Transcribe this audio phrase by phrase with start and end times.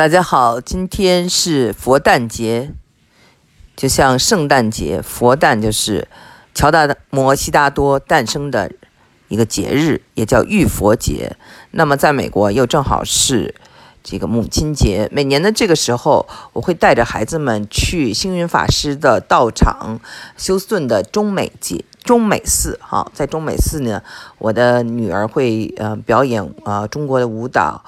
[0.00, 2.72] 大家好，今天是佛诞节，
[3.76, 6.08] 就像圣诞节，佛诞就是
[6.54, 8.72] 乔达摩悉达多诞生的
[9.28, 11.36] 一个节日，也叫浴佛节。
[11.72, 13.54] 那么在美国又正好是
[14.02, 20.00] 这个母亲节，每年的这个时候，我会带着孩子们去星云法师的道场
[20.38, 22.80] 休斯顿的中美节中美寺。
[22.80, 24.02] 哈，在中美寺呢，
[24.38, 27.84] 我的女儿会呃表演呃中国的舞蹈。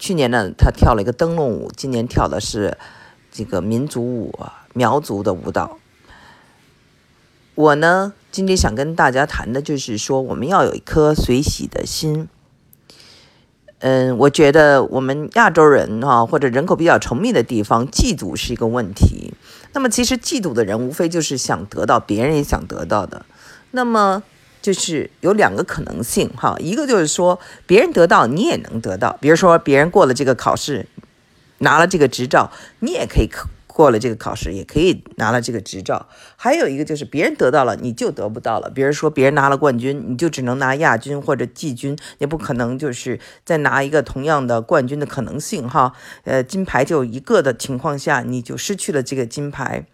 [0.00, 2.78] 去年呢，他跳了一个灯笼舞，今年跳的是
[3.30, 4.34] 这个民族舞，
[4.72, 5.76] 苗族的舞蹈。
[7.54, 12.28] 我呢，今天想跟大家谈的就是说，我们要有一颗随喜的心。
[13.80, 19.34] 嗯，我觉得我们亚洲人哈，或者人口比较稠密的地方，嫉妒是一个问题。
[19.74, 23.26] 那么，其实嫉妒的人无非就是想得到别人也想得到的。
[23.70, 24.22] 那么，
[24.62, 30.86] 就是有两个可能性哈，一个就是说别人得到你也能得到，比如说别人过了这个考试，
[31.58, 33.48] 拿了这个执照，你也可以考。
[33.80, 38.68] 过了这个考试也可以拿了这个执照，还有一个就是别人得到了你就得不到了。
[38.68, 45.94] 别人说别人拿了冠军，你就只能拿亚军或者季军，也不可能就是再拿一个同样的冠军的可能性哈。
[46.24, 49.86] 呃，金牌就一个的情况下，你就失去了这个金牌。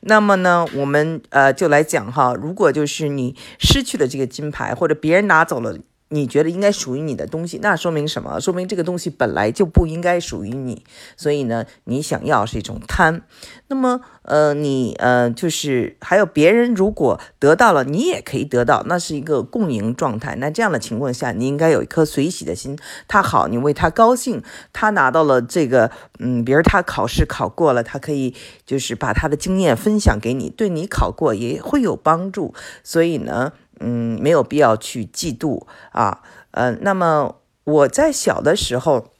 [0.00, 5.78] 那么呢，我们呃就来讲哈，如果就是你失去了这个金牌，或者别人拿走了。
[6.10, 8.40] 你觉得应该属于你的东西，那说明什么？
[8.40, 10.84] 说明这个东西本来就不应该属于你。
[11.16, 13.22] 所以呢，你想要是一种贪。
[13.68, 20.34] 那么，呃，你呃，就是还有别人如果得到了，你也可以得到，那是一个共赢状态。
[20.36, 22.78] 那这样的情况下，你应该有一颗随喜的心。
[23.06, 24.42] 他好，你为他高兴。
[24.72, 28.34] 他拿到了这个，嗯，比如他考试考过了，他可以
[28.64, 32.54] 就是把他的经验分享给你，对你考过也会有帮助。
[32.82, 33.52] 所以呢。
[33.80, 39.10] 嗯，没有必要去嫉妒啊，呃，那么我在小的时候，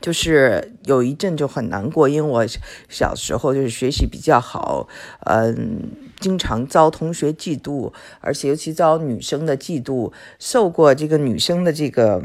[0.00, 2.46] 就是有一阵就很难过，因为我
[2.88, 4.88] 小时候就是学习比较好，
[5.26, 5.90] 嗯，
[6.20, 12.22] 经常遭同学嫉妒，而且尤其遭女生的嫉妒，受过这个女生的这个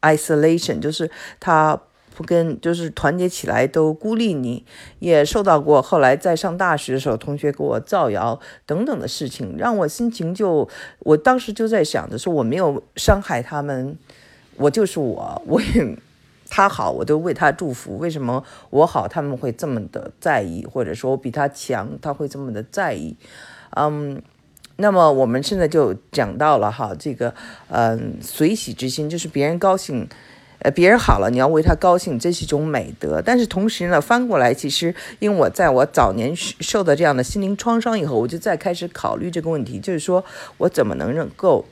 [0.00, 1.80] isolation，就是她。
[2.14, 4.64] 不跟就是团结起来都孤立你，
[4.98, 10.68] 也受到过后来在上大学的时候，同学给我造谣等等的事情，让我心情就，
[11.00, 13.96] 我当时就在想着说我没有伤害他们，
[14.56, 15.96] 我就是我，我也
[16.50, 17.96] 他好，我都为他祝福。
[17.96, 23.16] 为什么我好他们会这么的在意，或者说我比他强他会这么的在意？
[23.70, 24.22] 嗯，
[24.76, 27.34] 那么我们现在就讲到了哈，这个
[27.68, 30.06] 嗯随喜之心，就是别人高兴。
[30.62, 33.20] 呃，别人好了，你要为他高兴，这是一种美德。
[33.20, 40.24] 但是同时呢，翻过来，其实因为我在我早年受的这样的心灵创伤以后，我就再开始考虑这个问题，就是说
[40.58, 41.64] 我怎么能够，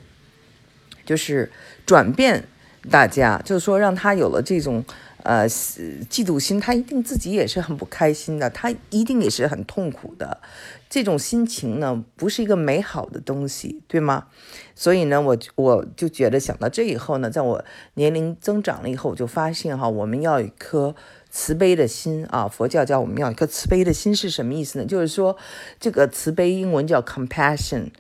[1.05, 1.51] 就是
[1.87, 2.45] 转变
[2.91, 4.85] 大家，就是说让他有了这种。
[5.23, 10.41] 呃，嫉妒心，他一定自己也是很不开心的，他一定也是很痛苦的。
[10.89, 14.27] 这种心情呢，不是一个美好的东西，对吗？
[14.75, 17.65] 所以呢，我我就觉得想到这以后呢，在我
[17.95, 20.95] 年龄增长了以后，我就发现哈，我们要有一颗
[21.31, 22.49] 慈悲的心啊。
[22.49, 24.85] 佛教教我们要一颗慈悲的心是什么意思呢？
[24.85, 25.37] 就是说，
[25.79, 27.91] 这个慈悲英文叫 compassion。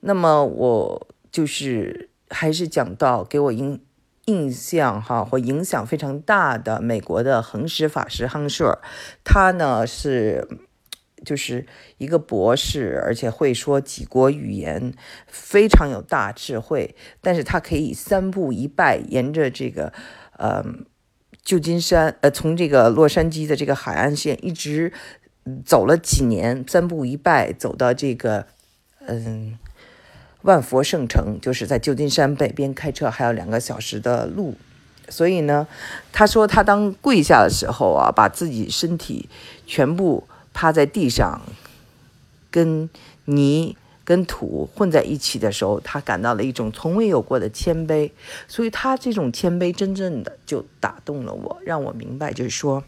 [0.00, 3.80] 那么我就是还是讲到给我印。
[4.26, 8.78] 印象哈或影响非常大的美国的恒石法师亨舍尔，
[9.24, 10.46] 他呢是
[11.24, 11.66] 就是
[11.98, 14.92] 一个博士，而且会说几国语言，
[15.26, 16.94] 非常有大智慧。
[17.20, 19.92] 但是他可以三步一拜，沿着这个
[20.36, 20.64] 呃
[21.42, 24.92] 旧金山呃从这个洛杉矶的这个海岸线一直
[25.64, 28.46] 走了几年，三步一拜走到这个
[29.06, 29.58] 嗯。
[30.42, 34.54] 万佛圣城就是在旧金山北边，开车还有两个小时的路。
[35.08, 35.66] 所以呢，
[36.12, 39.28] 他说他当跪下的时候啊，把自己身体
[39.66, 40.24] 全部
[40.54, 41.40] 趴在地上，
[42.50, 42.88] 跟
[43.24, 48.10] 泥跟土混在一起的时候，他感到了一种从未有过的谦卑。
[48.46, 52.82] 所以他这种谦卑真正的就打动了我，让我明白，就是说。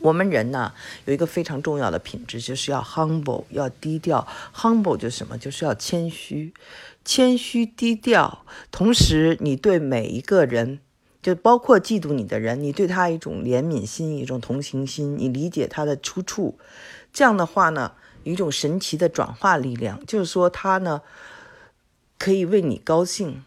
[0.00, 0.72] 我们人呢，
[1.06, 4.26] 有一个非常重要的品质，就是要 humble，要低调。
[4.54, 5.38] humble 就是什么？
[5.38, 6.52] 就是要谦虚，
[7.04, 8.44] 谦虚低调。
[8.70, 10.80] 同时，你对每一个人，
[11.22, 16.58] 就包括嫉妒你的人，你对他一种怜悯心，一种同情心，你理解他的出处。
[17.12, 17.92] 这样的话呢，
[18.24, 21.00] 有一种神奇的转化力量，就是说他呢，
[22.18, 23.42] 可以为你高兴，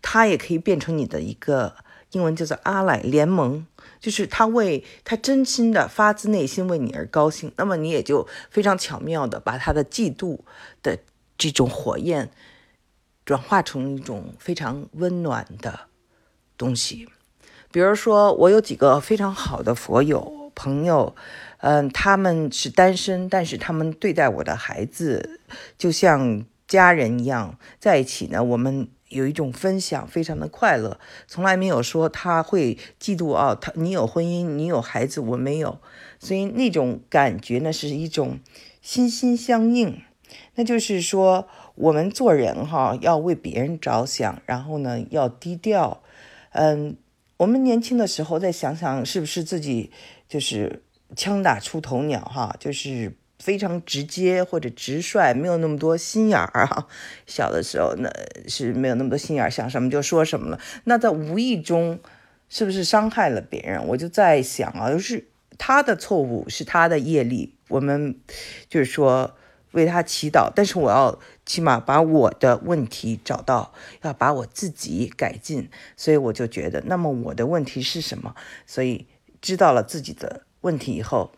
[0.00, 1.74] 他也可以变成你的一个。
[2.12, 3.66] 英文叫做阿赖联盟，
[4.00, 10.40] 就是他为他真心的发自内心为你而高兴，那么你也就非常巧妙的把他的嫉妒
[10.82, 10.98] 的
[11.36, 12.30] 这种火焰
[13.24, 15.80] 转化成一种非常温暖的
[16.56, 17.08] 东西。
[17.72, 21.14] 比如说，我有几个非常好的佛友朋友，
[21.58, 25.40] 嗯，他们是单身，但是他们对待我的孩子
[25.76, 28.42] 就像家人一样在一起呢。
[28.42, 35.78] 我们有一种分享，非常的快乐，从来没有说他会嫉妒啊，他你有婚姻，你有孩子，我没有，
[36.18, 38.40] 所以那种感觉呢是一种
[38.80, 40.02] 心心相印。
[40.56, 46.02] 那就是说，我们做人哈要为别人着想，然后呢要低调，
[46.52, 46.96] 嗯。
[47.38, 49.92] 我们年轻的时候再想想，是不是自己
[50.26, 50.82] 就是
[51.14, 53.14] 枪打出头鸟哈，就是
[53.46, 56.88] 非常直接或者直率，没有那么多心眼儿啊。
[57.28, 58.10] 小的时候那
[58.48, 60.58] 是没有那么多心眼儿，想什么就说什么了。
[60.82, 62.00] 那在无意中
[62.48, 63.86] 是不是伤害了别人？
[63.86, 68.18] 我就在想啊，就是他的错误是他的业力，我们
[68.68, 69.36] 就是说。
[69.72, 75.68] 为他祈祷，但是我要起码把我的问题找到，要把我自己改进，
[75.98, 78.34] 所以我就觉得，那么我的问题是什么？
[78.64, 79.06] 所以
[79.42, 81.32] 知道了自己的问题以后，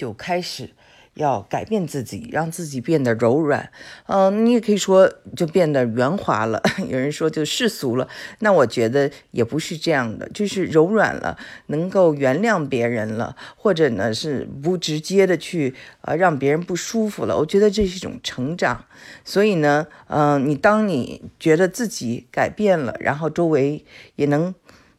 [0.00, 0.70] 就开始。
[1.14, 3.70] 要改变自己，让自己变得柔软，
[4.06, 6.62] 嗯，你也可以说就变得圆滑了。
[6.88, 8.08] 有人说就世俗了，
[8.38, 11.36] 那我觉得也不是这样的，就是柔软了，
[11.66, 17.36] 能够原谅别人了，或者呢是不直接的去呃让别人不舒服了。
[17.36, 18.84] 我觉得这是一种成长。
[19.24, 24.54] 所以呢，嗯，你当你觉得自己改变了，然后周围也能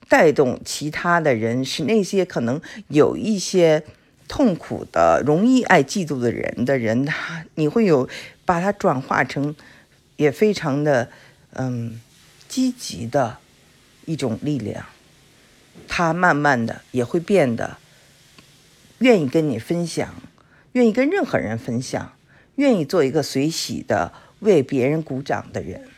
[0.10, 3.86] 带动其他的人，使那些可能有一些。
[4.32, 8.08] 痛苦的、容易爱嫉妒的人的人，他你会有
[8.46, 9.54] 把它转化成
[10.16, 11.10] 也非常的
[11.56, 12.00] 嗯
[12.48, 13.40] 积极的
[14.06, 14.86] 一种力量，
[15.86, 17.76] 他慢慢的也会变得
[19.00, 20.16] 愿意跟你分享，
[20.72, 22.14] 愿意跟任何人分享，
[22.56, 25.90] 愿意做一个随喜的为别人鼓掌的人。